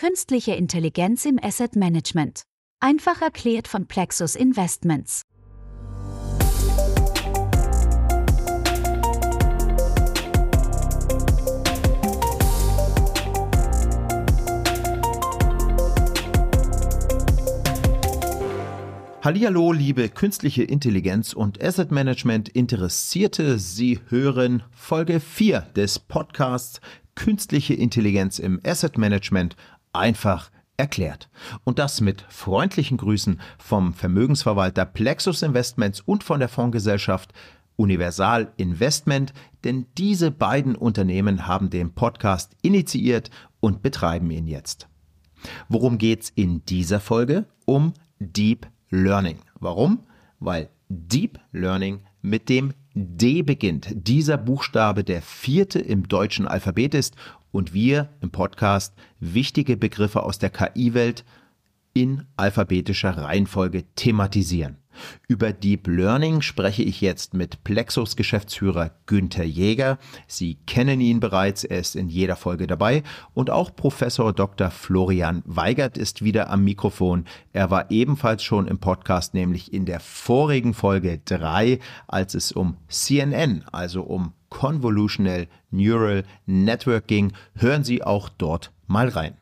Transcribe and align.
Künstliche 0.00 0.52
Intelligenz 0.52 1.24
im 1.24 1.40
Asset 1.42 1.74
Management. 1.74 2.42
Einfach 2.78 3.20
erklärt 3.20 3.66
von 3.66 3.88
Plexus 3.88 4.36
Investments. 4.36 5.22
Hallihallo, 19.20 19.72
liebe 19.72 20.08
künstliche 20.10 20.62
Intelligenz 20.62 21.32
und 21.32 21.60
Asset 21.60 21.90
Management 21.90 22.48
Interessierte. 22.48 23.58
Sie 23.58 23.98
hören 24.10 24.62
Folge 24.70 25.18
4 25.18 25.62
des 25.74 25.98
Podcasts 25.98 26.80
Künstliche 27.16 27.74
Intelligenz 27.74 28.38
im 28.38 28.60
Asset 28.64 28.96
Management 28.96 29.56
einfach 29.98 30.50
erklärt. 30.76 31.28
Und 31.64 31.78
das 31.78 32.00
mit 32.00 32.24
freundlichen 32.28 32.96
Grüßen 32.96 33.40
vom 33.58 33.92
Vermögensverwalter 33.92 34.86
Plexus 34.86 35.42
Investments 35.42 36.00
und 36.00 36.24
von 36.24 36.38
der 36.38 36.48
Fondsgesellschaft 36.48 37.32
Universal 37.76 38.52
Investment, 38.56 39.32
denn 39.64 39.86
diese 39.96 40.30
beiden 40.30 40.74
Unternehmen 40.74 41.46
haben 41.46 41.70
den 41.70 41.92
Podcast 41.92 42.56
initiiert 42.62 43.30
und 43.60 43.82
betreiben 43.82 44.30
ihn 44.30 44.46
jetzt. 44.46 44.88
Worum 45.68 45.98
geht's 45.98 46.32
in 46.34 46.64
dieser 46.64 47.00
Folge? 47.00 47.46
Um 47.66 47.92
Deep 48.18 48.66
Learning. 48.90 49.38
Warum? 49.60 50.00
Weil 50.40 50.70
Deep 50.88 51.38
Learning 51.52 52.00
mit 52.22 52.48
dem 52.48 52.72
D 52.94 53.42
beginnt. 53.42 53.88
Dieser 53.92 54.36
Buchstabe 54.36 55.04
der 55.04 55.22
vierte 55.22 55.78
im 55.78 56.08
deutschen 56.08 56.48
Alphabet 56.48 56.94
ist 56.94 57.14
und 57.50 57.72
wir 57.72 58.08
im 58.20 58.30
Podcast 58.30 58.94
wichtige 59.20 59.76
Begriffe 59.76 60.22
aus 60.22 60.38
der 60.38 60.50
KI-Welt 60.50 61.24
in 61.94 62.24
alphabetischer 62.36 63.16
Reihenfolge 63.16 63.84
thematisieren. 63.94 64.76
Über 65.26 65.52
Deep 65.52 65.86
Learning 65.86 66.42
spreche 66.42 66.82
ich 66.82 67.00
jetzt 67.00 67.34
mit 67.34 67.64
Plexus 67.64 68.16
Geschäftsführer 68.16 68.90
Günther 69.06 69.44
Jäger. 69.44 69.98
Sie 70.26 70.56
kennen 70.66 71.00
ihn 71.00 71.20
bereits, 71.20 71.64
er 71.64 71.80
ist 71.80 71.96
in 71.96 72.08
jeder 72.08 72.36
Folge 72.36 72.66
dabei 72.66 73.02
und 73.34 73.50
auch 73.50 73.74
Professor 73.74 74.32
Dr. 74.32 74.70
Florian 74.70 75.42
Weigert 75.46 75.98
ist 75.98 76.22
wieder 76.22 76.50
am 76.50 76.64
Mikrofon. 76.64 77.24
Er 77.52 77.70
war 77.70 77.90
ebenfalls 77.90 78.42
schon 78.42 78.68
im 78.68 78.78
Podcast, 78.78 79.34
nämlich 79.34 79.72
in 79.72 79.86
der 79.86 80.00
vorigen 80.00 80.74
Folge 80.74 81.20
3, 81.24 81.78
als 82.06 82.34
es 82.34 82.52
um 82.52 82.76
CNN, 82.88 83.64
also 83.72 84.02
um 84.02 84.32
Convolutional 84.48 85.46
Neural 85.70 86.24
Network 86.46 87.06
ging. 87.06 87.32
Hören 87.54 87.84
Sie 87.84 88.02
auch 88.02 88.28
dort 88.28 88.72
mal 88.86 89.08
rein. 89.08 89.36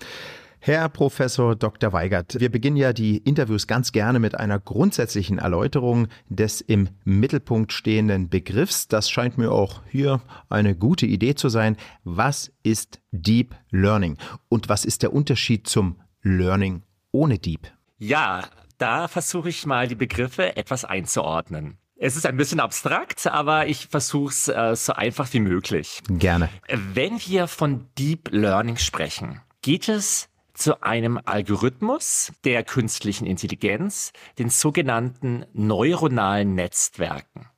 Herr 0.67 0.89
Professor 0.89 1.55
Dr. 1.55 1.93
Weigert, 1.93 2.41
wir 2.41 2.51
beginnen 2.51 2.79
ja 2.79 2.95
die 2.95 3.19
Interviews 3.19 3.67
ganz 3.67 3.93
gerne 3.93 4.19
mit 4.19 4.41
einer 4.41 4.59
grundsätzlichen 4.59 5.37
Erläuterung 5.37 6.09
des 6.31 6.63
im 6.63 6.89
Mittelpunkt 7.05 7.71
stehenden 7.71 8.31
Begriffs. 8.31 8.89
Das 8.89 9.11
scheint 9.11 9.37
mir 9.37 9.53
auch 9.53 9.83
hier 9.91 10.23
eine 10.49 10.75
gute 10.75 11.05
Idee 11.05 11.35
zu 11.35 11.51
sein. 11.51 11.77
Was 12.05 12.51
ist 12.63 13.03
Deep 13.13 13.55
Learning 13.73 14.17
und 14.49 14.71
was 14.71 14.87
ist 14.87 15.03
der 15.03 15.13
Unterschied 15.13 15.69
zum 15.69 16.01
Learning 16.23 16.83
ohne 17.13 17.39
Deep? 17.39 17.71
Ja, 17.99 18.45
da 18.79 19.07
versuche 19.07 19.51
ich 19.51 19.67
mal 19.67 19.87
die 19.87 19.97
Begriffe 19.97 20.57
etwas 20.57 20.87
einzuordnen. 20.87 21.77
Es 21.95 22.17
ist 22.17 22.25
ein 22.25 22.39
bisschen 22.39 22.61
abstrakt, 22.61 23.27
aber 23.27 23.67
ich 23.67 23.89
versuche 23.89 24.31
es 24.31 24.49
äh, 24.49 24.75
so 24.77 24.95
einfach 24.95 25.31
wie 25.35 25.41
möglich. 25.41 26.01
Gerne. 26.09 26.49
Wenn 26.71 27.21
wir 27.21 27.49
von 27.49 27.87
Deep 27.99 28.31
Learning 28.33 28.79
sprechen, 28.79 29.43
geht 29.61 29.91
es 29.91 30.31
zu 30.55 30.83
einem 30.83 31.21
Algorithmus 31.25 32.33
der 32.45 32.65
künstlichen 32.65 33.27
Intelligenz, 33.27 34.13
den 34.39 34.49
sogenannten 34.49 35.45
neuronalen 35.53 36.55
Netzwerken. 36.55 37.49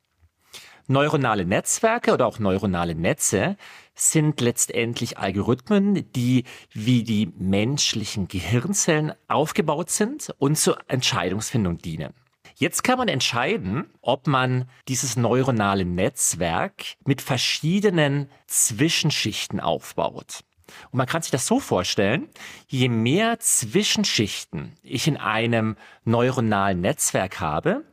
Neuronale 0.87 1.45
Netzwerke 1.45 2.13
oder 2.13 2.25
auch 2.25 2.39
neuronale 2.39 2.95
Netze 2.95 3.57
sind 3.93 4.39
letztendlich 4.39 5.17
Algorithmen, 5.17 6.11
die 6.13 6.45
wie 6.71 7.03
die 7.03 7.33
menschlichen 7.37 8.27
Gehirnzellen 8.27 9.13
aufgebaut 9.27 9.89
sind 9.89 10.33
und 10.37 10.57
zur 10.57 10.77
Entscheidungsfindung 10.87 11.77
dienen. 11.77 12.13
Jetzt 12.55 12.83
kann 12.83 12.97
man 12.97 13.07
entscheiden, 13.07 13.85
ob 14.01 14.27
man 14.27 14.69
dieses 14.87 15.17
neuronale 15.17 15.85
Netzwerk 15.85 16.95
mit 17.05 17.21
verschiedenen 17.21 18.29
Zwischenschichten 18.47 19.59
aufbaut. 19.59 20.43
Und 20.91 20.97
man 20.97 21.07
kann 21.07 21.21
sich 21.21 21.31
das 21.31 21.47
so 21.47 21.59
vorstellen, 21.59 22.29
je 22.67 22.89
mehr 22.89 23.39
Zwischenschichten 23.39 24.73
ich 24.83 25.07
in 25.07 25.17
einem 25.17 25.75
neuronalen 26.03 26.81
Netzwerk 26.81 27.39
habe, 27.39 27.83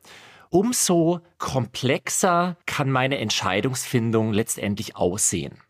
umso 0.51 1.21
komplexer 1.39 2.57
kann 2.67 2.91
meine 2.91 3.19
Entscheidungsfindung 3.19 4.33
letztendlich 4.33 4.97
aussehen. 4.97 5.61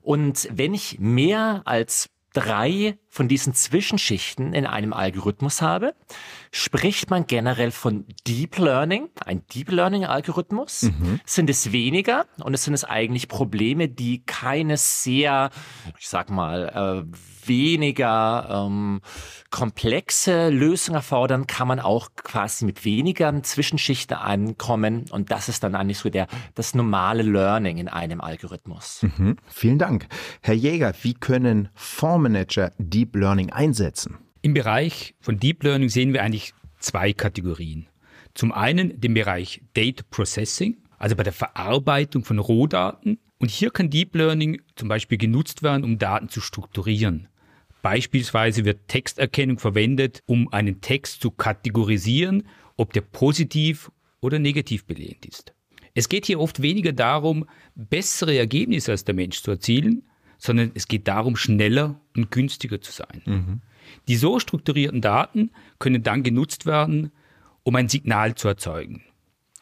Und 0.00 0.48
wenn 0.50 0.72
ich 0.72 0.98
mehr 0.98 1.62
als 1.66 2.08
drei 2.32 2.98
von 3.10 3.26
diesen 3.26 3.54
Zwischenschichten 3.54 4.54
in 4.54 4.66
einem 4.66 4.92
Algorithmus 4.92 5.60
habe, 5.60 5.94
spricht 6.52 7.10
man 7.10 7.26
generell 7.26 7.72
von 7.72 8.06
Deep 8.26 8.56
Learning, 8.56 9.08
ein 9.26 9.42
Deep 9.52 9.72
Learning 9.72 10.04
Algorithmus. 10.04 10.82
Mhm. 10.82 11.20
Sind 11.26 11.50
es 11.50 11.72
weniger 11.72 12.26
und 12.42 12.54
es 12.54 12.64
sind 12.64 12.74
es 12.74 12.84
eigentlich 12.84 13.26
Probleme, 13.26 13.88
die 13.88 14.22
keine 14.24 14.76
sehr, 14.76 15.50
ich 15.98 16.08
sag 16.08 16.30
mal, 16.30 17.04
äh, 17.04 17.16
weniger 17.46 18.66
ähm, 18.66 19.00
komplexe 19.50 20.50
Lösung 20.50 20.94
erfordern, 20.94 21.46
kann 21.46 21.66
man 21.66 21.80
auch 21.80 22.10
quasi 22.14 22.64
mit 22.64 22.84
weniger 22.84 23.42
Zwischenschichten 23.42 24.16
ankommen. 24.16 25.06
Und 25.10 25.30
das 25.32 25.48
ist 25.48 25.64
dann 25.64 25.74
eigentlich 25.74 25.98
so 25.98 26.10
der, 26.10 26.28
das 26.54 26.74
normale 26.74 27.22
Learning 27.22 27.78
in 27.78 27.88
einem 27.88 28.20
Algorithmus. 28.20 29.02
Mhm. 29.02 29.36
Vielen 29.48 29.78
Dank. 29.78 30.06
Herr 30.42 30.54
Jäger, 30.54 30.92
wie 31.02 31.14
können 31.14 31.70
Fondsmanager 31.74 32.72
Deep 33.00 33.16
Learning 33.16 33.48
einsetzen? 33.48 34.18
Im 34.42 34.52
Bereich 34.52 35.14
von 35.20 35.40
Deep 35.40 35.62
Learning 35.62 35.88
sehen 35.88 36.12
wir 36.12 36.22
eigentlich 36.22 36.52
zwei 36.80 37.14
Kategorien. 37.14 37.86
Zum 38.34 38.52
einen 38.52 39.00
den 39.00 39.14
Bereich 39.14 39.62
Data 39.72 40.04
Processing, 40.10 40.76
also 40.98 41.16
bei 41.16 41.22
der 41.22 41.32
Verarbeitung 41.32 42.26
von 42.26 42.38
Rohdaten. 42.38 43.18
Und 43.38 43.50
hier 43.50 43.70
kann 43.70 43.88
Deep 43.88 44.14
Learning 44.14 44.60
zum 44.76 44.88
Beispiel 44.88 45.16
genutzt 45.16 45.62
werden, 45.62 45.82
um 45.82 45.96
Daten 45.96 46.28
zu 46.28 46.42
strukturieren. 46.42 47.28
Beispielsweise 47.80 48.66
wird 48.66 48.88
Texterkennung 48.88 49.58
verwendet, 49.58 50.22
um 50.26 50.52
einen 50.52 50.82
Text 50.82 51.22
zu 51.22 51.30
kategorisieren, 51.30 52.46
ob 52.76 52.92
der 52.92 53.00
positiv 53.00 53.90
oder 54.20 54.38
negativ 54.38 54.84
belehnt 54.84 55.24
ist. 55.24 55.54
Es 55.94 56.10
geht 56.10 56.26
hier 56.26 56.38
oft 56.38 56.60
weniger 56.60 56.92
darum, 56.92 57.46
bessere 57.74 58.36
Ergebnisse 58.36 58.90
als 58.90 59.06
der 59.06 59.14
Mensch 59.14 59.40
zu 59.42 59.52
erzielen, 59.52 60.02
sondern 60.40 60.72
es 60.74 60.88
geht 60.88 61.06
darum, 61.06 61.36
schneller 61.36 62.00
und 62.16 62.32
günstiger 62.32 62.80
zu 62.80 62.90
sein. 62.90 63.22
Mhm. 63.24 63.60
Die 64.08 64.16
so 64.16 64.40
strukturierten 64.40 65.00
Daten 65.00 65.50
können 65.78 66.02
dann 66.02 66.22
genutzt 66.22 66.66
werden, 66.66 67.12
um 67.62 67.76
ein 67.76 67.88
Signal 67.88 68.34
zu 68.34 68.48
erzeugen. 68.48 69.02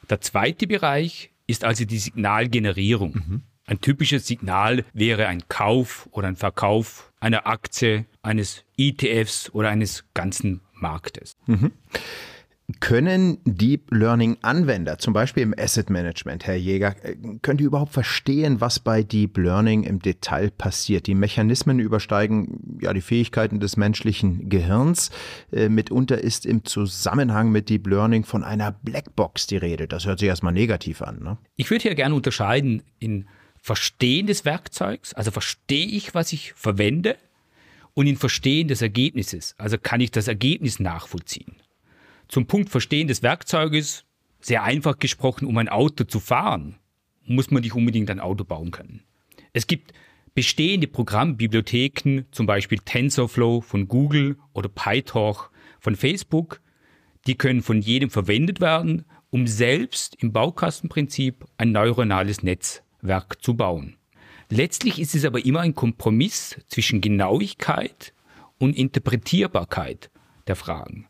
Der 0.09 0.21
zweite 0.21 0.67
Bereich 0.67 1.31
ist 1.47 1.65
also 1.65 1.85
die 1.85 1.99
Signalgenerierung. 1.99 3.13
Mhm. 3.15 3.43
Ein 3.67 3.81
typisches 3.81 4.27
Signal 4.27 4.85
wäre 4.95 5.27
ein 5.27 5.43
Kauf 5.49 6.09
oder 6.13 6.29
ein 6.29 6.37
Verkauf 6.37 7.13
einer 7.21 7.47
Aktie, 7.47 8.07
eines 8.23 8.65
ETFs 8.79 9.51
oder 9.51 9.69
eines 9.69 10.05
ganzen 10.15 10.61
Marktes. 10.73 11.37
Mhm. 11.47 11.73
Können 12.81 13.39
Deep 13.47 13.91
Learning 13.93 14.37
Anwender, 14.43 14.99
zum 14.99 15.15
Beispiel 15.15 15.43
im 15.43 15.55
Asset 15.59 15.89
Management, 15.89 16.47
Herr 16.47 16.55
Jäger, 16.55 16.97
äh, 17.03 17.17
können 17.41 17.57
die 17.57 17.65
überhaupt 17.65 17.95
verstehen, 17.95 18.61
was 18.61 18.79
bei 18.79 19.03
Deep 19.03 19.39
Learning 19.39 19.85
im 19.85 20.01
Detail 20.01 20.51
passiert? 20.51 21.07
Die 21.07 21.15
Mechanismen 21.15 21.79
übersteigen 21.79 22.79
ja 22.83 22.93
die 22.93 23.01
Fähigkeiten 23.01 23.59
des 23.59 23.79
menschlichen 23.79 24.51
Gehirns. 24.51 25.11
Äh, 25.51 25.71
mitunter 25.71 26.19
ist 26.19 26.45
im 26.45 26.67
Zusammenhang 26.67 27.51
mit 27.51 27.71
Deep 27.71 27.87
Learning 27.87 28.25
von 28.25 28.45
einer 28.45 28.73
Blackbox 28.73 29.47
die 29.47 29.57
Rede. 29.57 29.89
Das 29.89 30.05
hört 30.05 30.19
sich 30.19 30.29
erstmal 30.29 30.53
negativ 30.53 31.01
an. 31.01 31.21
Ne? 31.23 31.39
Ich 31.57 31.71
würde 31.71 31.83
hier 31.83 31.95
gerne 31.95 32.15
unterscheiden 32.15 32.83
in 32.99 33.27
Verstehen 33.63 34.27
des 34.27 34.45
Werkzeugs, 34.45 35.15
also 35.15 35.31
verstehe 35.31 35.87
ich, 35.87 36.15
was 36.15 36.35
ich 36.35 36.53
verwende, 36.53 37.17
und 37.95 38.07
in 38.07 38.17
Verstehen 38.17 38.69
des 38.69 38.83
Ergebnisses, 38.83 39.55
also 39.57 39.79
kann 39.79 40.01
ich 40.01 40.11
das 40.11 40.29
Ergebnis 40.29 40.79
nachvollziehen. 40.79 41.57
Zum 42.29 42.47
Punkt 42.47 42.69
Verstehen 42.69 43.09
des 43.09 43.23
Werkzeuges, 43.23 44.05
sehr 44.41 44.63
einfach 44.63 44.99
gesprochen, 44.99 45.47
um 45.47 45.57
ein 45.59 45.69
Auto 45.69 46.05
zu 46.05 46.21
fahren, 46.21 46.77
muss 47.25 47.51
man 47.51 47.63
nicht 47.63 47.75
unbedingt 47.75 48.11
ein 48.11 48.21
Auto 48.21 48.45
bauen 48.45 48.71
können. 48.71 49.03
Es 49.53 49.67
gibt 49.67 49.93
bestehende 50.35 50.87
Programmbibliotheken, 50.87 52.27
zum 52.31 52.47
Beispiel 52.47 52.79
TensorFlow 52.85 53.63
von 53.63 53.89
Google 53.89 54.37
oder 54.53 54.69
PyTorch 54.69 55.51
von 55.81 55.97
Facebook, 55.97 56.61
die 57.27 57.35
können 57.35 57.63
von 57.63 57.81
jedem 57.81 58.11
verwendet 58.11 58.61
werden, 58.61 59.05
um 59.31 59.47
selbst 59.47 60.17
im 60.21 60.33
Baukastenprinzip 60.33 61.47
ein 61.57 61.73
neuronales 61.73 62.43
Netzwerk 62.43 63.43
zu 63.43 63.57
bauen. 63.57 63.97
Letztlich 64.51 64.99
ist 64.99 65.15
es 65.15 65.25
aber 65.25 65.45
immer 65.45 65.61
ein 65.61 65.75
Kompromiss 65.75 66.59
zwischen 66.69 67.01
Genauigkeit 67.01 68.15
und 68.59 68.77
Interpretierbarkeit 68.77 70.11
der 70.47 70.57
Fragen. 70.57 71.07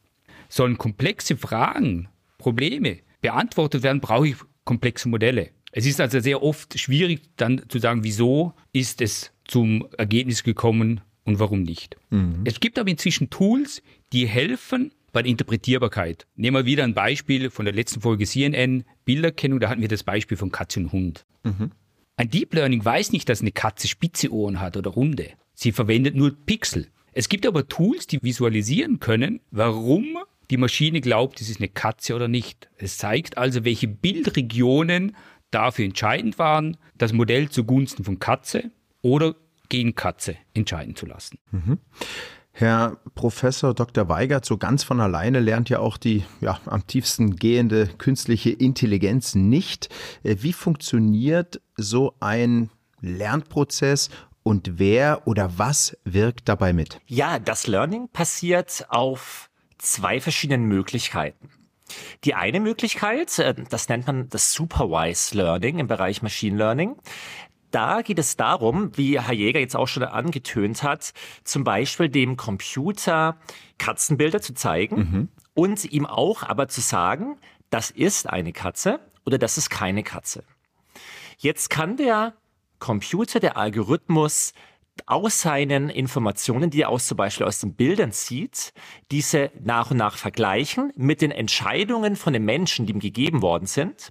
Sollen 0.49 0.79
komplexe 0.79 1.37
Fragen, 1.37 2.09
Probleme 2.39 2.99
beantwortet 3.21 3.83
werden, 3.83 4.00
brauche 4.00 4.29
ich 4.29 4.37
komplexe 4.65 5.09
Modelle. 5.09 5.50
Es 5.73 5.87
ist 5.87 6.00
also 6.00 6.21
sehr 6.21 6.43
oft 6.43 6.79
schwierig 6.79 7.21
dann 7.37 7.62
zu 7.69 7.79
sagen, 7.79 8.05
wieso 8.05 8.55
ist 8.73 9.00
es 9.00 9.33
zum 9.45 9.87
Ergebnis 9.97 10.43
gekommen 10.43 11.00
und 11.25 11.39
warum 11.39 11.62
nicht. 11.62 11.97
Mhm. 12.11 12.41
Es 12.45 12.61
gibt 12.61 12.79
aber 12.79 12.89
inzwischen 12.91 13.31
Tools, 13.31 13.83
die 14.12 14.27
helfen 14.27 14.93
bei 15.12 15.23
der 15.23 15.31
Interpretierbarkeit. 15.31 16.27
Nehmen 16.37 16.56
wir 16.56 16.65
wieder 16.67 16.85
ein 16.85 16.95
Beispiel 16.95 17.50
von 17.50 17.65
der 17.65 17.75
letzten 17.75 18.00
Folge 18.00 18.27
CNN, 18.27 18.85
Bilderkennung, 19.05 19.61
da 19.61 19.69
hatten 19.69 19.81
wir 19.81 19.89
das 19.89 20.05
Beispiel 20.05 20.37
von 20.37 20.50
Katze 20.53 20.81
und 20.81 20.93
Hund. 20.93 21.27
Mhm. 21.45 21.73
Ein 22.17 22.31
Deep 22.31 22.55
Learning 22.55 22.85
weiß 22.85 23.12
nicht, 23.12 23.29
dass 23.29 23.41
eine 23.41 23.53
Katze 23.53 23.89
spitze 23.89 24.33
Ohren 24.33 24.61
hat 24.61 24.77
oder 24.77 24.91
runde. 24.91 25.31
Sie 25.55 25.73
verwendet 25.73 26.15
nur 26.15 26.35
Pixel. 26.47 26.89
Es 27.12 27.29
gibt 27.29 27.47
aber 27.47 27.69
Tools, 27.69 28.06
die 28.06 28.23
visualisieren 28.23 29.00
können, 29.00 29.41
warum 29.50 30.19
die 30.50 30.56
Maschine 30.56 31.00
glaubt, 31.00 31.41
es 31.41 31.50
ist 31.50 31.61
eine 31.61 31.69
Katze 31.69 32.15
oder 32.15 32.29
nicht. 32.29 32.69
Es 32.77 32.97
zeigt 32.97 33.37
also, 33.39 33.65
welche 33.65 33.89
Bildregionen 33.89 35.17
dafür 35.50 35.85
entscheidend 35.85 36.39
waren, 36.39 36.77
das 36.97 37.12
Modell 37.12 37.49
zugunsten 37.49 38.05
von 38.05 38.19
Katze 38.19 38.71
oder 39.03 39.35
gegen 39.69 39.95
Katze 39.95 40.37
entscheiden 40.55 40.97
zu 40.97 41.06
lassen. 41.06 41.39
Mhm. 41.50 41.79
Herr 42.53 42.97
Professor 43.15 43.73
Dr. 43.73 44.09
Weigert, 44.09 44.45
so 44.45 44.56
ganz 44.56 44.83
von 44.83 45.00
alleine 45.00 45.39
lernt 45.39 45.69
ja 45.69 45.79
auch 45.79 45.97
die 45.97 46.25
ja, 46.41 46.59
am 46.67 46.85
tiefsten 46.87 47.37
gehende 47.37 47.87
künstliche 47.99 48.50
Intelligenz 48.50 49.37
nicht. 49.37 49.89
Äh, 50.25 50.37
wie 50.41 50.53
funktioniert 50.53 51.61
so 51.77 52.15
ein 52.19 52.71
Lernprozess 53.00 54.11
und 54.43 54.79
wer 54.79 55.29
oder 55.29 55.59
was 55.59 55.97
wirkt 56.05 56.49
dabei 56.49 56.73
mit? 56.73 57.00
Ja, 57.06 57.39
das 57.39 57.69
Learning 57.69 58.09
passiert 58.09 58.87
auf 58.89 59.48
zwei 59.78 60.20
verschiedenen 60.20 60.66
Möglichkeiten. 60.66 61.50
Die 62.25 62.34
eine 62.34 62.60
Möglichkeit, 62.60 63.38
äh, 63.38 63.54
das 63.69 63.88
nennt 63.88 64.06
man 64.06 64.28
das 64.28 64.52
Supervised 64.52 65.34
Learning 65.34 65.78
im 65.78 65.86
Bereich 65.86 66.22
Machine 66.22 66.56
Learning. 66.56 66.96
Da 67.70 68.02
geht 68.02 68.19
es 68.19 68.36
darum, 68.36 68.96
wie 68.96 69.20
Herr 69.20 69.34
Jäger 69.34 69.60
jetzt 69.60 69.76
auch 69.76 69.88
schon 69.88 70.02
angetönt 70.02 70.82
hat, 70.82 71.12
zum 71.44 71.64
Beispiel 71.64 72.08
dem 72.08 72.36
Computer 72.36 73.36
Katzenbilder 73.76 74.40
zu 74.40 74.54
zeigen 74.54 74.96
mhm. 74.96 75.28
und 75.54 75.84
ihm 75.84 76.06
auch 76.06 76.42
aber 76.42 76.69
zu 76.69 76.80
sagen, 76.80 77.36
das 77.70 77.90
ist 77.90 78.28
eine 78.28 78.52
Katze 78.52 79.00
oder 79.26 79.38
das 79.38 79.58
ist 79.58 79.69
keine 79.69 80.02
Katze. 80.02 80.44
Jetzt 81.36 81.69
kann 81.69 81.96
der 81.96 82.34
Computer, 82.78 83.38
der 83.38 83.56
Algorithmus 83.56 84.54
aus 85.06 85.41
seinen 85.41 85.91
Informationen, 85.91 86.71
die 86.71 86.83
er 86.83 86.89
aus 86.89 87.06
zum 87.06 87.17
Beispiel 87.17 87.47
aus 87.47 87.61
den 87.61 87.75
Bildern 87.75 88.12
sieht, 88.12 88.73
diese 89.11 89.50
nach 89.61 89.91
und 89.91 89.99
nach 89.99 90.17
vergleichen 90.17 90.93
mit 90.97 91.21
den 91.21 91.31
Entscheidungen 91.31 92.17
von 92.17 92.33
den 92.33 92.45
Menschen, 92.45 92.87
die 92.87 92.93
ihm 92.93 93.00
gegeben 93.00 93.43
worden 93.43 93.67
sind 93.67 94.11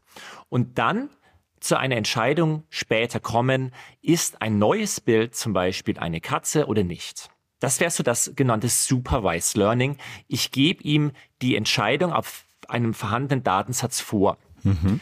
und 0.50 0.78
dann 0.78 1.10
zu 1.60 1.78
einer 1.78 1.95
Entscheidung 1.95 2.63
später 2.69 3.19
kommen, 3.19 3.72
ist 4.01 4.42
ein 4.42 4.60
neues 4.60 5.01
Bild 5.01 5.36
zum 5.36 5.54
Beispiel 5.54 5.98
eine 5.98 6.22
Katze 6.22 6.68
oder 6.68 6.84
nicht. 6.84 7.30
Das 7.60 7.80
wäre 7.80 7.89
so 7.89 8.04
das 8.04 8.34
genannte 8.36 8.69
Supervised 8.69 9.57
Learning. 9.57 9.98
Ich 10.28 10.51
gebe 10.51 10.84
ihm 10.84 11.12
die 11.42 11.56
Entscheidung 11.56 12.13
auf 12.13 12.45
einem 12.68 12.94
vorhandenen 12.94 13.44
Datensatz 13.44 14.00
vor. 14.00 14.38
Mhm. 14.63 15.00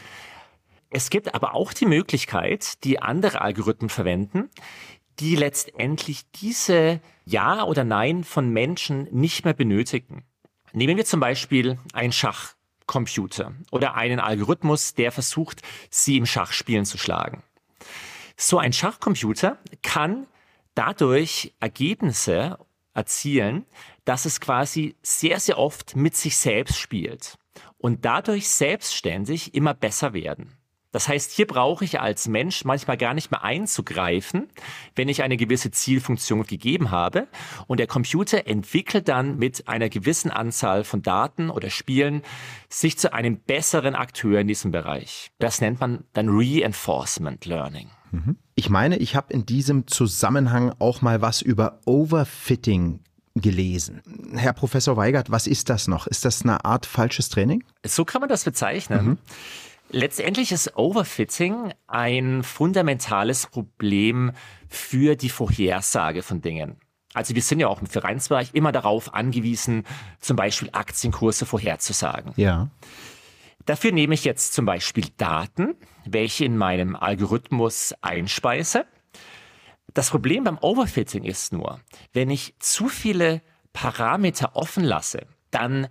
Es 0.88 1.10
gibt 1.10 1.34
aber 1.34 1.54
auch 1.54 1.72
die 1.72 1.84
Möglichkeit, 1.84 2.82
die 2.84 3.02
andere 3.02 3.42
Algorithmen 3.42 3.90
verwenden, 3.90 4.48
die 5.18 5.36
letztendlich 5.36 6.30
diese 6.32 7.00
Ja 7.24 7.64
oder 7.64 7.84
Nein 7.84 8.24
von 8.24 8.50
Menschen 8.50 9.04
nicht 9.12 9.44
mehr 9.44 9.54
benötigen. 9.54 10.24
Nehmen 10.72 10.96
wir 10.96 11.04
zum 11.04 11.20
Beispiel 11.20 11.78
einen 11.92 12.12
Schachcomputer 12.12 13.54
oder 13.70 13.94
einen 13.94 14.20
Algorithmus, 14.20 14.94
der 14.94 15.12
versucht, 15.12 15.62
sie 15.90 16.18
im 16.18 16.26
Schachspielen 16.26 16.84
zu 16.84 16.98
schlagen. 16.98 17.42
So 18.36 18.58
ein 18.58 18.72
Schachcomputer 18.72 19.58
kann 19.82 20.26
dadurch 20.74 21.54
Ergebnisse 21.60 22.58
erzielen, 22.92 23.66
dass 24.04 24.24
es 24.24 24.40
quasi 24.40 24.96
sehr, 25.02 25.40
sehr 25.40 25.58
oft 25.58 25.96
mit 25.96 26.16
sich 26.16 26.36
selbst 26.36 26.78
spielt 26.78 27.38
und 27.78 28.04
dadurch 28.04 28.48
selbstständig 28.48 29.54
immer 29.54 29.74
besser 29.74 30.12
werden. 30.12 30.55
Das 30.96 31.08
heißt, 31.08 31.30
hier 31.32 31.46
brauche 31.46 31.84
ich 31.84 32.00
als 32.00 32.26
Mensch 32.26 32.64
manchmal 32.64 32.96
gar 32.96 33.12
nicht 33.12 33.30
mehr 33.30 33.44
einzugreifen, 33.44 34.48
wenn 34.94 35.10
ich 35.10 35.22
eine 35.22 35.36
gewisse 35.36 35.70
Zielfunktion 35.70 36.44
gegeben 36.44 36.90
habe. 36.90 37.26
Und 37.66 37.80
der 37.80 37.86
Computer 37.86 38.46
entwickelt 38.46 39.06
dann 39.06 39.36
mit 39.36 39.68
einer 39.68 39.90
gewissen 39.90 40.30
Anzahl 40.30 40.84
von 40.84 41.02
Daten 41.02 41.50
oder 41.50 41.68
Spielen 41.68 42.22
sich 42.70 42.96
zu 42.96 43.12
einem 43.12 43.36
besseren 43.36 43.94
Akteur 43.94 44.40
in 44.40 44.48
diesem 44.48 44.70
Bereich. 44.70 45.32
Das 45.38 45.60
nennt 45.60 45.80
man 45.80 46.04
dann 46.14 46.30
Reinforcement 46.30 47.44
Learning. 47.44 47.90
Mhm. 48.12 48.38
Ich 48.54 48.70
meine, 48.70 48.96
ich 48.96 49.14
habe 49.14 49.34
in 49.34 49.44
diesem 49.44 49.86
Zusammenhang 49.88 50.74
auch 50.78 51.02
mal 51.02 51.20
was 51.20 51.42
über 51.42 51.78
Overfitting 51.84 53.00
gelesen. 53.34 54.00
Herr 54.34 54.54
Professor 54.54 54.96
Weigert, 54.96 55.30
was 55.30 55.46
ist 55.46 55.68
das 55.68 55.88
noch? 55.88 56.06
Ist 56.06 56.24
das 56.24 56.40
eine 56.40 56.64
Art 56.64 56.86
falsches 56.86 57.28
Training? 57.28 57.64
So 57.84 58.06
kann 58.06 58.20
man 58.20 58.30
das 58.30 58.44
bezeichnen. 58.44 59.04
Mhm. 59.04 59.18
Letztendlich 59.96 60.52
ist 60.52 60.76
Overfitting 60.76 61.72
ein 61.86 62.42
fundamentales 62.42 63.46
Problem 63.46 64.32
für 64.68 65.16
die 65.16 65.30
Vorhersage 65.30 66.22
von 66.22 66.42
Dingen. 66.42 66.76
Also 67.14 67.34
wir 67.34 67.40
sind 67.40 67.60
ja 67.60 67.68
auch 67.68 67.80
im 67.80 67.86
Vereinsbereich 67.86 68.50
immer 68.52 68.72
darauf 68.72 69.14
angewiesen, 69.14 69.84
zum 70.20 70.36
Beispiel 70.36 70.68
Aktienkurse 70.72 71.46
vorherzusagen. 71.46 72.34
Ja. 72.36 72.68
Dafür 73.64 73.90
nehme 73.90 74.12
ich 74.12 74.26
jetzt 74.26 74.52
zum 74.52 74.66
Beispiel 74.66 75.06
Daten, 75.16 75.76
welche 76.04 76.44
in 76.44 76.58
meinem 76.58 76.94
Algorithmus 76.94 77.94
einspeise. 78.02 78.84
Das 79.94 80.10
Problem 80.10 80.44
beim 80.44 80.58
Overfitting 80.58 81.24
ist 81.24 81.54
nur, 81.54 81.80
wenn 82.12 82.28
ich 82.28 82.54
zu 82.58 82.88
viele 82.88 83.40
Parameter 83.72 84.56
offen 84.56 84.84
lasse, 84.84 85.26
dann 85.50 85.88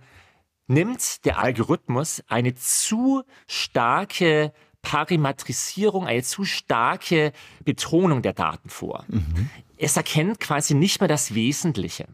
nimmt 0.66 1.24
der 1.24 1.38
Algorithmus 1.38 2.22
eine 2.26 2.54
zu 2.54 3.22
starke 3.46 4.52
Parametrisierung, 4.82 6.06
eine 6.06 6.22
zu 6.22 6.44
starke 6.44 7.32
Betonung 7.64 8.22
der 8.22 8.32
Daten 8.32 8.68
vor. 8.68 9.04
Mhm. 9.08 9.50
Es 9.76 9.96
erkennt 9.96 10.40
quasi 10.40 10.74
nicht 10.74 11.00
mehr 11.00 11.08
das 11.08 11.34
Wesentliche. 11.34 12.06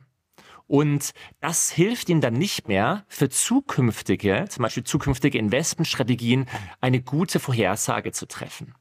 Und 0.66 1.10
das 1.40 1.70
hilft 1.70 2.08
ihm 2.08 2.22
dann 2.22 2.32
nicht 2.32 2.68
mehr 2.68 3.04
für 3.08 3.28
zukünftige, 3.28 4.46
zum 4.48 4.62
Beispiel 4.62 4.84
zukünftige 4.84 5.36
Investmentstrategien, 5.36 6.46
eine 6.80 7.02
gute 7.02 7.40
Vorhersage 7.40 8.12
zu 8.12 8.26
treffen. 8.26 8.74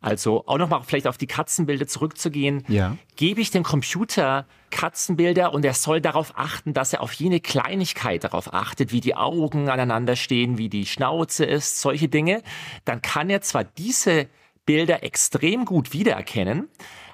Also 0.00 0.44
auch 0.46 0.58
nochmal 0.58 0.82
vielleicht 0.84 1.08
auf 1.08 1.18
die 1.18 1.26
Katzenbilder 1.26 1.86
zurückzugehen. 1.88 2.62
Ja. 2.68 2.96
Gebe 3.16 3.40
ich 3.40 3.50
dem 3.50 3.64
Computer 3.64 4.46
Katzenbilder 4.70 5.52
und 5.52 5.64
er 5.64 5.74
soll 5.74 6.00
darauf 6.00 6.32
achten, 6.36 6.72
dass 6.72 6.92
er 6.92 7.02
auf 7.02 7.12
jene 7.12 7.40
Kleinigkeit 7.40 8.22
darauf 8.22 8.52
achtet, 8.52 8.92
wie 8.92 9.00
die 9.00 9.16
Augen 9.16 9.68
aneinander 9.68 10.14
stehen, 10.14 10.58
wie 10.58 10.68
die 10.68 10.86
Schnauze 10.86 11.44
ist, 11.44 11.80
solche 11.80 12.08
Dinge, 12.08 12.42
dann 12.84 13.02
kann 13.02 13.30
er 13.30 13.40
zwar 13.40 13.64
diese 13.64 14.28
Bilder 14.66 15.02
extrem 15.02 15.64
gut 15.64 15.92
wiedererkennen, 15.92 16.68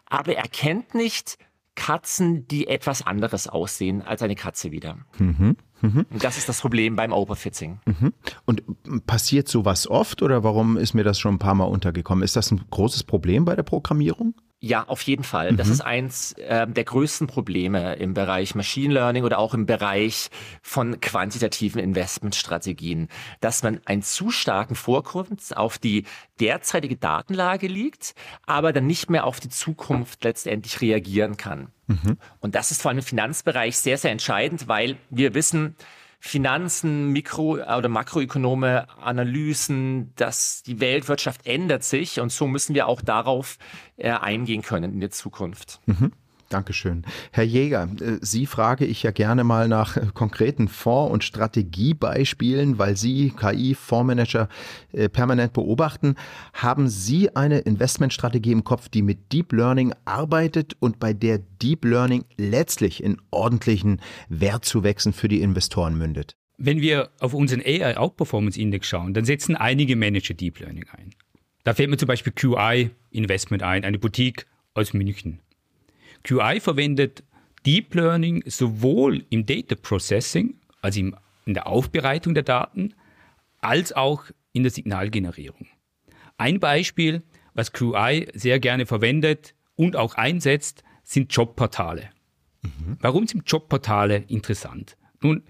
aber 0.06 0.34
er 0.34 0.48
kennt 0.48 0.94
nicht 0.94 1.38
Katzen, 1.76 2.46
die 2.48 2.66
etwas 2.68 3.06
anderes 3.06 3.48
aussehen 3.48 4.02
als 4.02 4.22
eine 4.22 4.34
Katze 4.34 4.72
wieder. 4.72 4.98
Mhm. 5.18 5.56
Mhm. 5.84 6.06
Und 6.10 6.24
das 6.24 6.38
ist 6.38 6.48
das 6.48 6.60
Problem 6.60 6.96
beim 6.96 7.12
Overfitting. 7.12 7.78
Mhm. 7.84 8.12
Und 8.46 8.62
passiert 9.06 9.48
sowas 9.48 9.86
oft 9.86 10.22
oder 10.22 10.42
warum 10.42 10.76
ist 10.76 10.94
mir 10.94 11.04
das 11.04 11.18
schon 11.18 11.34
ein 11.34 11.38
paar 11.38 11.54
Mal 11.54 11.64
untergekommen? 11.64 12.24
Ist 12.24 12.36
das 12.36 12.50
ein 12.50 12.60
großes 12.70 13.04
Problem 13.04 13.44
bei 13.44 13.54
der 13.54 13.64
Programmierung? 13.64 14.34
Ja, 14.66 14.84
auf 14.84 15.02
jeden 15.02 15.24
Fall. 15.24 15.52
Mhm. 15.52 15.56
Das 15.58 15.68
ist 15.68 15.82
eins 15.82 16.32
äh, 16.38 16.66
der 16.66 16.84
größten 16.84 17.26
Probleme 17.26 17.96
im 17.96 18.14
Bereich 18.14 18.54
Machine 18.54 18.94
Learning 18.94 19.22
oder 19.22 19.38
auch 19.38 19.52
im 19.52 19.66
Bereich 19.66 20.30
von 20.62 21.00
quantitativen 21.00 21.82
Investmentstrategien, 21.82 23.08
dass 23.42 23.62
man 23.62 23.82
einen 23.84 24.00
zu 24.00 24.30
starken 24.30 24.74
Vorkunft 24.74 25.54
auf 25.54 25.76
die 25.76 26.04
derzeitige 26.40 26.96
Datenlage 26.96 27.66
liegt, 27.66 28.14
aber 28.46 28.72
dann 28.72 28.86
nicht 28.86 29.10
mehr 29.10 29.26
auf 29.26 29.38
die 29.38 29.50
Zukunft 29.50 30.24
letztendlich 30.24 30.80
reagieren 30.80 31.36
kann. 31.36 31.68
Mhm. 31.86 32.16
Und 32.40 32.54
das 32.54 32.70
ist 32.70 32.80
vor 32.80 32.88
allem 32.88 33.00
im 33.00 33.04
Finanzbereich 33.04 33.76
sehr, 33.76 33.98
sehr 33.98 34.12
entscheidend, 34.12 34.66
weil 34.66 34.96
wir 35.10 35.34
wissen, 35.34 35.76
Finanzen, 36.26 37.12
Mikro- 37.12 37.58
oder 37.60 37.88
Makroökonome, 37.90 38.86
Analysen, 38.98 40.14
dass 40.16 40.62
die 40.62 40.80
Weltwirtschaft 40.80 41.46
ändert 41.46 41.84
sich 41.84 42.18
und 42.18 42.32
so 42.32 42.46
müssen 42.46 42.74
wir 42.74 42.88
auch 42.88 43.02
darauf 43.02 43.58
äh, 43.98 44.10
eingehen 44.10 44.62
können 44.62 44.94
in 44.94 45.00
der 45.00 45.10
Zukunft. 45.10 45.80
Mhm. 45.84 46.12
Dankeschön. 46.48 47.04
Herr 47.32 47.44
Jäger, 47.44 47.88
äh, 48.00 48.18
Sie 48.20 48.46
frage 48.46 48.84
ich 48.84 49.02
ja 49.02 49.10
gerne 49.10 49.44
mal 49.44 49.68
nach 49.68 49.96
äh, 49.96 50.06
konkreten 50.12 50.68
Fonds- 50.68 51.12
und 51.12 51.24
Strategiebeispielen, 51.24 52.78
weil 52.78 52.96
Sie 52.96 53.30
KI-Fondsmanager 53.30 54.48
äh, 54.92 55.08
permanent 55.08 55.52
beobachten. 55.52 56.16
Haben 56.52 56.88
Sie 56.88 57.34
eine 57.34 57.60
Investmentstrategie 57.60 58.52
im 58.52 58.64
Kopf, 58.64 58.88
die 58.88 59.02
mit 59.02 59.32
Deep 59.32 59.52
Learning 59.52 59.94
arbeitet 60.04 60.76
und 60.80 61.00
bei 61.00 61.12
der 61.12 61.38
Deep 61.38 61.84
Learning 61.84 62.24
letztlich 62.36 63.02
in 63.02 63.16
ordentlichen 63.30 64.00
Wertzuwächsen 64.28 65.12
für 65.12 65.28
die 65.28 65.40
Investoren 65.40 65.96
mündet? 65.96 66.36
Wenn 66.56 66.80
wir 66.80 67.10
auf 67.18 67.34
unseren 67.34 67.60
AI 67.60 67.96
Outperformance 67.96 68.60
Index 68.60 68.86
schauen, 68.86 69.12
dann 69.12 69.24
setzen 69.24 69.56
einige 69.56 69.96
Manager 69.96 70.34
Deep 70.34 70.60
Learning 70.60 70.84
ein. 70.92 71.10
Da 71.64 71.74
fällt 71.74 71.90
mir 71.90 71.96
zum 71.96 72.06
Beispiel 72.06 72.32
QI 72.32 72.90
Investment 73.10 73.62
ein, 73.62 73.84
eine 73.84 73.98
Boutique 73.98 74.46
aus 74.74 74.92
München. 74.92 75.40
QI 76.24 76.58
verwendet 76.60 77.22
Deep 77.64 77.94
Learning 77.94 78.42
sowohl 78.46 79.24
im 79.30 79.46
Data 79.46 79.74
Processing, 79.74 80.56
also 80.82 81.00
in 81.00 81.14
der 81.46 81.66
Aufbereitung 81.66 82.34
der 82.34 82.42
Daten, 82.42 82.94
als 83.60 83.92
auch 83.92 84.24
in 84.52 84.62
der 84.62 84.72
Signalgenerierung. 84.72 85.66
Ein 86.36 86.60
Beispiel, 86.60 87.22
was 87.54 87.72
QI 87.72 88.26
sehr 88.34 88.58
gerne 88.58 88.86
verwendet 88.86 89.54
und 89.76 89.96
auch 89.96 90.14
einsetzt, 90.14 90.82
sind 91.02 91.32
Jobportale. 91.34 92.10
Mhm. 92.62 92.96
Warum 93.00 93.26
sind 93.26 93.50
Jobportale 93.50 94.24
interessant? 94.28 94.96
Nun, 95.20 95.42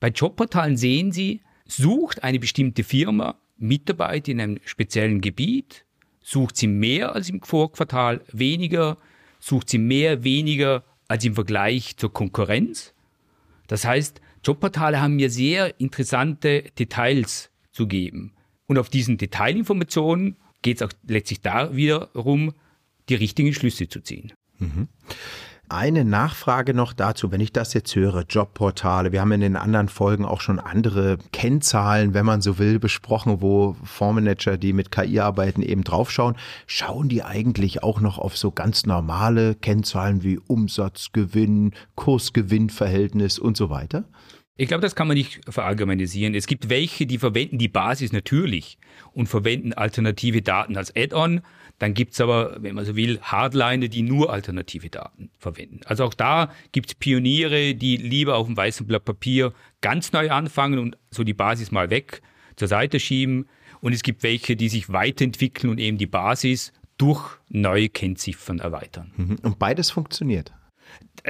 bei 0.00 0.08
Jobportalen 0.08 0.76
sehen 0.76 1.12
Sie, 1.12 1.40
sucht 1.66 2.22
eine 2.22 2.38
bestimmte 2.38 2.84
Firma 2.84 3.38
Mitarbeiter 3.56 4.32
in 4.32 4.40
einem 4.40 4.58
speziellen 4.64 5.20
Gebiet, 5.20 5.84
sucht 6.20 6.56
sie 6.56 6.66
mehr 6.66 7.14
als 7.14 7.28
im 7.30 7.42
Vorquartal, 7.42 8.22
weniger, 8.32 8.98
sucht 9.44 9.68
sie 9.68 9.78
mehr, 9.78 10.24
weniger 10.24 10.84
als 11.06 11.24
im 11.24 11.34
Vergleich 11.34 11.98
zur 11.98 12.10
Konkurrenz. 12.10 12.94
Das 13.66 13.84
heißt, 13.84 14.22
Jobportale 14.42 15.02
haben 15.02 15.16
mir 15.16 15.28
sehr 15.28 15.78
interessante 15.78 16.62
Details 16.78 17.50
zu 17.70 17.86
geben. 17.86 18.32
Und 18.66 18.78
auf 18.78 18.88
diesen 18.88 19.18
Detailinformationen 19.18 20.36
geht 20.62 20.78
es 20.78 20.82
auch 20.82 20.92
letztlich 21.06 21.42
da 21.42 21.76
wiederum, 21.76 22.54
die 23.10 23.16
richtigen 23.16 23.52
Schlüsse 23.52 23.86
zu 23.86 24.00
ziehen. 24.00 24.32
Mhm. 24.58 24.88
Eine 25.70 26.04
Nachfrage 26.04 26.74
noch 26.74 26.92
dazu, 26.92 27.32
wenn 27.32 27.40
ich 27.40 27.50
das 27.50 27.72
jetzt 27.72 27.96
höre, 27.96 28.24
Jobportale. 28.28 29.12
Wir 29.12 29.22
haben 29.22 29.32
in 29.32 29.40
den 29.40 29.56
anderen 29.56 29.88
Folgen 29.88 30.26
auch 30.26 30.42
schon 30.42 30.58
andere 30.58 31.16
Kennzahlen, 31.32 32.12
wenn 32.12 32.26
man 32.26 32.42
so 32.42 32.58
will, 32.58 32.78
besprochen, 32.78 33.40
wo 33.40 33.74
Fondsmanager, 33.82 34.58
die 34.58 34.74
mit 34.74 34.90
KI 34.90 35.20
arbeiten, 35.20 35.62
eben 35.62 35.82
draufschauen. 35.82 36.36
Schauen 36.66 37.08
die 37.08 37.22
eigentlich 37.22 37.82
auch 37.82 38.00
noch 38.00 38.18
auf 38.18 38.36
so 38.36 38.50
ganz 38.50 38.84
normale 38.84 39.54
Kennzahlen 39.54 40.22
wie 40.22 40.38
Umsatz, 40.38 41.12
Gewinn, 41.12 41.72
Kursgewinnverhältnis 41.94 43.38
und 43.38 43.56
so 43.56 43.70
weiter? 43.70 44.04
Ich 44.56 44.68
glaube, 44.68 44.82
das 44.82 44.94
kann 44.94 45.08
man 45.08 45.16
nicht 45.16 45.40
verallgemeinisieren. 45.48 46.34
Es 46.34 46.46
gibt 46.46 46.68
welche, 46.68 47.06
die 47.06 47.18
verwenden 47.18 47.58
die 47.58 47.68
Basis 47.68 48.12
natürlich 48.12 48.78
und 49.12 49.28
verwenden 49.28 49.72
alternative 49.72 50.42
Daten 50.42 50.76
als 50.76 50.94
Add-on. 50.94 51.40
Dann 51.78 51.94
gibt 51.94 52.12
es 52.12 52.20
aber, 52.20 52.56
wenn 52.60 52.74
man 52.74 52.84
so 52.84 52.96
will, 52.96 53.18
Hardliner, 53.20 53.88
die 53.88 54.02
nur 54.02 54.32
alternative 54.32 54.90
Daten 54.90 55.30
verwenden. 55.38 55.80
Also 55.86 56.04
auch 56.04 56.14
da 56.14 56.50
gibt 56.72 56.90
es 56.90 56.94
Pioniere, 56.94 57.74
die 57.74 57.96
lieber 57.96 58.36
auf 58.36 58.46
dem 58.46 58.56
weißen 58.56 58.86
Blatt 58.86 59.04
Papier 59.04 59.52
ganz 59.80 60.12
neu 60.12 60.30
anfangen 60.30 60.78
und 60.78 60.96
so 61.10 61.24
die 61.24 61.34
Basis 61.34 61.72
mal 61.72 61.90
weg 61.90 62.22
zur 62.56 62.68
Seite 62.68 63.00
schieben. 63.00 63.46
Und 63.80 63.92
es 63.92 64.02
gibt 64.02 64.22
welche, 64.22 64.56
die 64.56 64.68
sich 64.68 64.92
weiterentwickeln 64.92 65.70
und 65.70 65.78
eben 65.78 65.98
die 65.98 66.06
Basis 66.06 66.72
durch 66.96 67.38
neue 67.48 67.88
Kennziffern 67.88 68.60
erweitern. 68.60 69.12
Mhm. 69.16 69.36
Und 69.42 69.58
beides 69.58 69.90
funktioniert. 69.90 70.52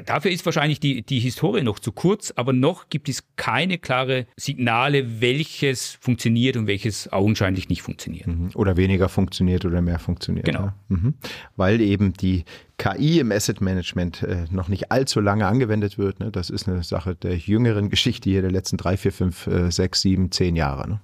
Dafür 0.07 0.33
ist 0.33 0.45
wahrscheinlich 0.45 0.81
die, 0.81 1.03
die 1.03 1.21
Historie 1.21 1.63
noch 1.63 1.79
zu 1.79 1.93
kurz, 1.93 2.33
aber 2.35 2.53
noch 2.53 2.89
gibt 2.89 3.09
es 3.09 3.23
keine 3.37 3.79
klare 3.79 4.27
Signale, 4.37 5.21
welches 5.21 5.99
funktioniert 6.01 6.57
und 6.57 6.67
welches 6.67 7.13
augenscheinlich 7.13 7.69
nicht 7.69 7.83
funktioniert. 7.83 8.27
Mhm. 8.27 8.51
Oder 8.55 8.77
weniger 8.77 9.09
funktioniert 9.09 9.65
oder 9.65 9.81
mehr 9.83 10.01
funktioniert. 10.01 10.47
Genau. 10.47 10.65
Ja. 10.65 10.75
Mhm. 10.89 11.15
Weil 11.55 11.81
eben 11.81 12.13
die 12.13 12.45
KI 12.77 13.21
im 13.21 13.31
Asset 13.31 13.61
Management 13.61 14.25
äh, 14.25 14.47
noch 14.51 14.67
nicht 14.67 14.91
allzu 14.91 15.21
lange 15.21 15.47
angewendet 15.47 15.97
wird. 15.97 16.19
Ne? 16.19 16.33
Das 16.33 16.51
ist 16.51 16.69
eine 16.69 16.83
Sache 16.83 17.15
der 17.15 17.37
jüngeren 17.37 17.89
Geschichte 17.89 18.29
hier 18.29 18.43
der 18.43 18.51
letzten 18.51 18.77
drei, 18.77 18.97
vier, 18.97 19.13
fünf, 19.13 19.47
äh, 19.47 19.71
sechs, 19.71 20.01
sieben, 20.01 20.33
zehn 20.33 20.57
Jahre. 20.57 20.89
Ne? 20.89 21.01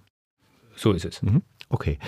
So 0.74 0.92
ist 0.92 1.04
es. 1.04 1.22
Mhm. 1.22 1.42
Okay. 1.68 1.98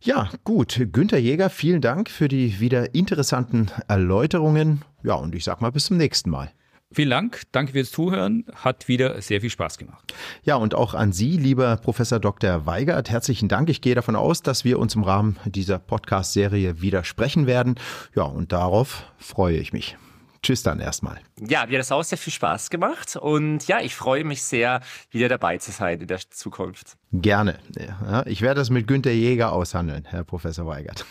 Ja, 0.00 0.30
gut. 0.44 0.80
Günther 0.92 1.18
Jäger, 1.18 1.50
vielen 1.50 1.80
Dank 1.80 2.08
für 2.08 2.28
die 2.28 2.60
wieder 2.60 2.94
interessanten 2.94 3.68
Erläuterungen. 3.88 4.82
Ja, 5.02 5.14
und 5.14 5.34
ich 5.34 5.44
sag 5.44 5.60
mal 5.60 5.72
bis 5.72 5.86
zum 5.86 5.96
nächsten 5.96 6.30
Mal. 6.30 6.52
Vielen 6.90 7.10
Dank, 7.10 7.42
danke 7.52 7.72
fürs 7.72 7.90
Zuhören, 7.90 8.46
hat 8.54 8.88
wieder 8.88 9.20
sehr 9.20 9.42
viel 9.42 9.50
Spaß 9.50 9.76
gemacht. 9.76 10.14
Ja, 10.42 10.54
und 10.54 10.74
auch 10.74 10.94
an 10.94 11.12
Sie, 11.12 11.36
lieber 11.36 11.76
Professor 11.76 12.18
Dr. 12.18 12.64
Weigert, 12.64 13.10
herzlichen 13.10 13.48
Dank. 13.48 13.68
Ich 13.68 13.82
gehe 13.82 13.94
davon 13.94 14.16
aus, 14.16 14.40
dass 14.40 14.64
wir 14.64 14.78
uns 14.78 14.94
im 14.94 15.02
Rahmen 15.02 15.36
dieser 15.44 15.78
Podcast-Serie 15.78 16.80
wieder 16.80 17.04
sprechen 17.04 17.46
werden. 17.46 17.74
Ja, 18.14 18.22
und 18.22 18.52
darauf 18.52 19.04
freue 19.18 19.58
ich 19.58 19.74
mich. 19.74 19.98
Tschüss 20.42 20.62
dann 20.62 20.80
erstmal. 20.80 21.20
Ja, 21.40 21.66
mir 21.66 21.74
hat 21.74 21.80
das 21.80 21.92
auch 21.92 22.02
sehr 22.02 22.18
viel 22.18 22.32
Spaß 22.32 22.70
gemacht 22.70 23.16
und 23.16 23.66
ja, 23.66 23.80
ich 23.80 23.94
freue 23.94 24.24
mich 24.24 24.42
sehr, 24.42 24.80
wieder 25.10 25.28
dabei 25.28 25.58
zu 25.58 25.72
sein 25.72 26.00
in 26.00 26.06
der 26.06 26.18
Zukunft. 26.30 26.96
Gerne. 27.12 27.58
Ja, 27.76 28.24
ich 28.26 28.42
werde 28.42 28.60
das 28.60 28.70
mit 28.70 28.86
Günter 28.86 29.10
Jäger 29.10 29.52
aushandeln, 29.52 30.04
Herr 30.06 30.24
Professor 30.24 30.66
Weigert. 30.66 31.04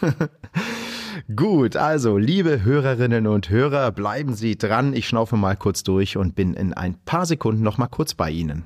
Gut, 1.36 1.76
also 1.76 2.18
liebe 2.18 2.64
Hörerinnen 2.64 3.28
und 3.28 3.50
Hörer, 3.50 3.92
bleiben 3.92 4.36
Sie 4.36 4.58
dran. 4.58 4.94
Ich 4.94 5.08
schnaufe 5.08 5.36
mal 5.36 5.56
kurz 5.56 5.84
durch 5.84 6.18
und 6.18 6.36
bin 6.36 6.54
in 6.54 6.74
ein 6.74 6.96
paar 7.04 7.26
Sekunden 7.26 7.64
noch 7.64 7.78
mal 7.78 7.88
kurz 7.88 8.14
bei 8.14 8.30
Ihnen. 8.30 8.66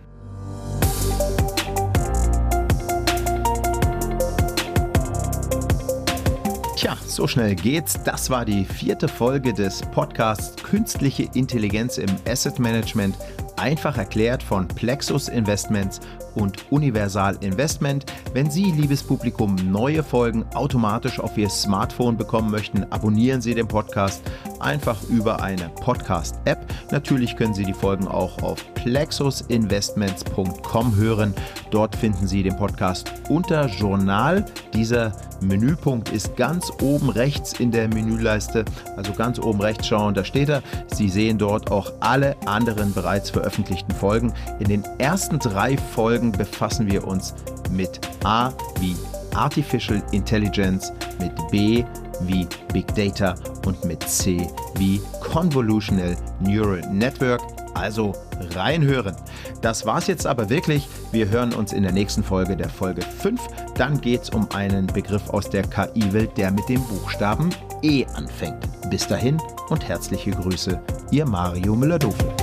So 7.15 7.27
schnell 7.27 7.55
geht's. 7.55 8.01
Das 8.03 8.29
war 8.29 8.45
die 8.45 8.63
vierte 8.63 9.07
Folge 9.07 9.53
des 9.53 9.81
Podcasts 9.81 10.55
Künstliche 10.63 11.27
Intelligenz 11.33 11.97
im 11.97 12.09
Asset 12.27 12.57
Management. 12.57 13.15
Einfach 13.57 13.97
erklärt 13.97 14.41
von 14.41 14.67
Plexus 14.67 15.27
Investments 15.27 15.99
und 16.35 16.71
Universal 16.71 17.37
Investment. 17.41 18.05
Wenn 18.33 18.49
Sie, 18.49 18.71
liebes 18.71 19.03
Publikum, 19.03 19.55
neue 19.71 20.03
Folgen 20.03 20.45
automatisch 20.53 21.19
auf 21.19 21.37
Ihr 21.37 21.49
Smartphone 21.49 22.15
bekommen 22.17 22.51
möchten, 22.51 22.85
abonnieren 22.91 23.41
Sie 23.41 23.55
den 23.55 23.67
Podcast 23.67 24.21
einfach 24.59 25.01
über 25.09 25.41
eine 25.41 25.69
Podcast-App. 25.81 26.65
Natürlich 26.91 27.35
können 27.35 27.53
Sie 27.53 27.65
die 27.65 27.73
Folgen 27.73 28.07
auch 28.07 28.41
auf 28.41 28.63
plexusinvestments.com 28.75 30.95
hören. 30.95 31.33
Dort 31.71 31.95
finden 31.95 32.27
Sie 32.27 32.43
den 32.43 32.57
Podcast 32.57 33.11
unter 33.29 33.65
Journal. 33.67 34.45
Dieser 34.73 35.13
Menüpunkt 35.41 36.09
ist 36.09 36.35
ganz 36.35 36.71
oben 36.81 37.09
rechts 37.09 37.59
in 37.59 37.71
der 37.71 37.87
Menüleiste, 37.87 38.65
also 38.95 39.13
ganz 39.13 39.39
oben 39.39 39.61
rechts 39.61 39.87
schauen, 39.87 40.13
da 40.13 40.23
steht 40.23 40.49
er. 40.49 40.61
Sie 40.87 41.09
sehen 41.09 41.37
dort 41.37 41.71
auch 41.71 41.91
alle 41.99 42.35
anderen 42.45 42.93
bereits 42.93 43.29
veröffentlichten 43.29 43.95
Folgen. 43.95 44.33
In 44.59 44.67
den 44.67 44.83
ersten 44.99 45.39
drei 45.39 45.77
Folgen 46.21 46.31
befassen 46.31 46.91
wir 46.91 47.07
uns 47.07 47.33
mit 47.71 47.99
A 48.23 48.51
wie 48.79 48.95
Artificial 49.33 50.03
Intelligence, 50.11 50.93
mit 51.19 51.31
B 51.49 51.83
wie 52.21 52.47
Big 52.71 52.93
Data 52.93 53.33
und 53.65 53.83
mit 53.85 54.03
C 54.03 54.47
wie 54.75 55.01
Convolutional 55.19 56.15
Neural 56.39 56.81
Network. 56.91 57.41
Also 57.73 58.13
reinhören. 58.53 59.15
Das 59.61 59.85
war's 59.85 60.05
jetzt 60.05 60.27
aber 60.27 60.49
wirklich. 60.49 60.87
Wir 61.11 61.27
hören 61.27 61.53
uns 61.53 61.73
in 61.73 61.81
der 61.81 61.91
nächsten 61.91 62.23
Folge 62.23 62.55
der 62.55 62.69
Folge 62.69 63.01
5. 63.01 63.41
Dann 63.75 63.99
geht's 63.99 64.29
um 64.29 64.47
einen 64.53 64.85
Begriff 64.85 65.27
aus 65.29 65.49
der 65.49 65.63
KI-Welt, 65.63 66.37
der 66.37 66.51
mit 66.51 66.67
dem 66.69 66.83
Buchstaben 66.83 67.49
E 67.81 68.05
anfängt. 68.13 68.59
Bis 68.91 69.07
dahin 69.07 69.41
und 69.69 69.87
herzliche 69.87 70.31
Grüße, 70.31 70.79
Ihr 71.09 71.25
Mario 71.25 71.75
Müller-Dofel. 71.75 72.40